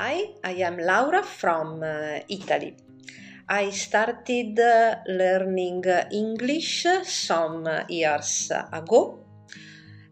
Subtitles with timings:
[0.00, 2.76] Hi, I am Laura from uh, Italy.
[3.48, 5.82] I started uh, learning
[6.12, 9.26] English some years ago,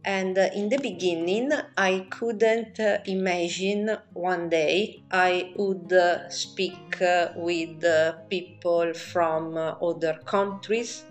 [0.04, 5.94] and in the beginning, I couldn't imagine one day I would
[6.30, 6.98] speak
[7.36, 7.84] with
[8.28, 11.04] people from other countries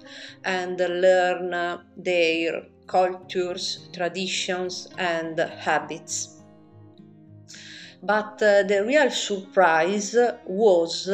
[0.43, 6.34] and learn their cultures, traditions, and habits.
[8.01, 11.09] But uh, the real surprise was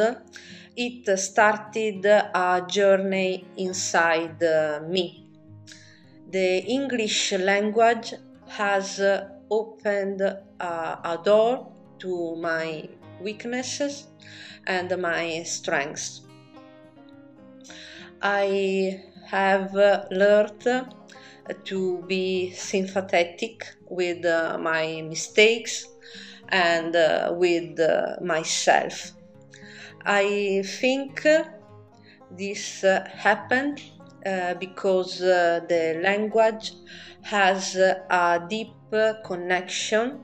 [0.76, 5.28] it started a journey inside uh, me.
[6.30, 8.14] The English language
[8.48, 9.02] has
[9.50, 12.88] opened a door to my
[13.22, 14.08] weaknesses
[14.66, 16.22] and my strengths.
[18.22, 20.86] I have learned
[21.66, 25.88] to be sympathetic with uh, my mistakes
[26.52, 29.12] and uh, with uh, myself.
[30.06, 31.26] I think
[32.30, 33.80] this uh, happened
[34.26, 36.72] uh, because uh, the language
[37.24, 38.76] has a deep
[39.26, 40.24] connection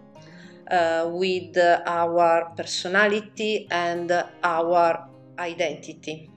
[0.70, 4.12] with our personality and
[4.44, 6.30] our identity.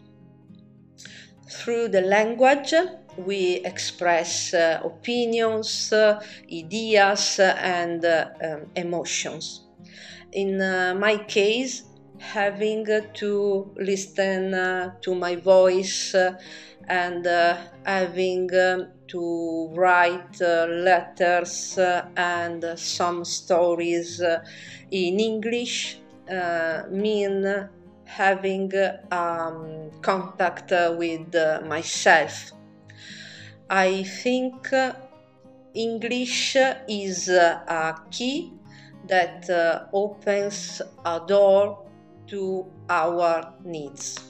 [1.51, 2.73] Through the language,
[3.17, 6.21] we express uh, opinions, uh,
[6.53, 9.70] ideas, and uh, um, emotions.
[10.33, 11.83] In uh, my case,
[12.19, 16.15] having uh, to listen uh, to my voice
[16.89, 17.27] and
[17.85, 24.39] having um, to write uh, letters uh, and some stories uh,
[24.91, 25.99] in English
[26.91, 27.69] mean
[28.05, 28.73] having
[29.11, 31.35] um, contact with
[31.67, 32.53] myself.
[33.69, 34.69] I think
[35.75, 36.57] English
[36.89, 38.60] is a key
[39.11, 41.85] that uh, opens a door
[42.29, 44.30] to our needs.